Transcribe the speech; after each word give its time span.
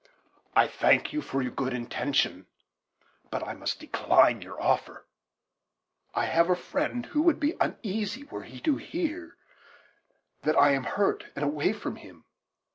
"I 0.55 0.65
thank 0.67 1.13
you 1.13 1.21
for 1.21 1.43
your 1.43 1.51
good 1.51 1.73
intention, 1.73 2.47
but 3.29 3.47
I 3.47 3.53
must 3.53 3.79
decline 3.79 4.41
your 4.41 4.59
offer. 4.59 5.05
I 6.15 6.25
have 6.25 6.49
a 6.49 6.55
friend 6.55 7.05
who 7.05 7.21
would 7.21 7.39
be 7.39 7.53
uneasy 7.61 8.23
were 8.23 8.41
he 8.41 8.59
to 8.61 8.77
hear 8.77 9.37
that 10.41 10.57
I 10.57 10.71
am 10.71 10.85
hurt 10.85 11.25
and 11.35 11.45
away 11.45 11.71
from 11.71 11.97
him. 11.97 12.25